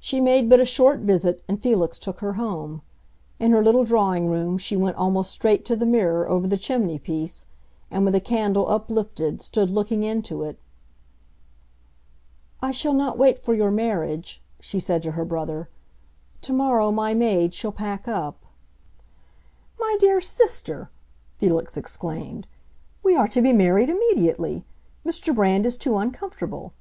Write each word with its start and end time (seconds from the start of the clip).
She 0.00 0.22
made 0.22 0.48
but 0.48 0.58
a 0.58 0.64
short 0.64 1.00
visit 1.00 1.44
and 1.46 1.62
Felix 1.62 1.98
took 1.98 2.20
her 2.20 2.32
home. 2.40 2.80
In 3.38 3.50
her 3.52 3.62
little 3.62 3.84
drawing 3.84 4.26
room 4.28 4.56
she 4.56 4.74
went 4.74 4.96
almost 4.96 5.30
straight 5.30 5.66
to 5.66 5.76
the 5.76 5.84
mirror 5.84 6.26
over 6.26 6.46
the 6.46 6.56
chimney 6.56 6.98
piece, 6.98 7.44
and, 7.90 8.06
with 8.06 8.14
a 8.14 8.22
candle 8.22 8.66
uplifted, 8.70 9.42
stood 9.42 9.68
looking 9.70 10.02
into 10.02 10.42
it. 10.44 10.58
"I 12.62 12.70
shall 12.70 12.94
not 12.94 13.18
wait 13.18 13.38
for 13.38 13.52
your 13.52 13.70
marriage," 13.70 14.40
she 14.60 14.78
said 14.78 15.02
to 15.02 15.10
her 15.12 15.26
brother. 15.26 15.68
"Tomorrow 16.40 16.90
my 16.90 17.12
maid 17.12 17.52
shall 17.52 17.70
pack 17.72 18.08
up." 18.08 18.46
"My 19.78 19.94
dear 20.00 20.22
sister," 20.22 20.88
Felix 21.36 21.76
exclaimed, 21.76 22.46
"we 23.02 23.14
are 23.14 23.28
to 23.28 23.42
be 23.42 23.52
married 23.52 23.90
immediately! 23.90 24.64
Mr. 25.04 25.34
Brand 25.34 25.66
is 25.66 25.76
too 25.76 25.98
uncomfortable." 25.98 26.72